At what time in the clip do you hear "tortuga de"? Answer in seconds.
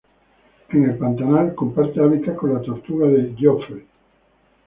2.63-3.35